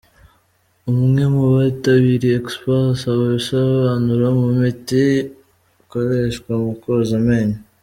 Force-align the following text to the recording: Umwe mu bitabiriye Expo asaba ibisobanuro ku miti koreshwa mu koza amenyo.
Umwe 0.91 1.23
mu 1.33 1.43
bitabiriye 1.53 2.35
Expo 2.41 2.71
asaba 2.93 3.21
ibisobanuro 3.29 4.25
ku 4.37 4.47
miti 4.59 5.03
koreshwa 5.89 6.51
mu 6.63 6.71
koza 6.81 7.13
amenyo. 7.21 7.57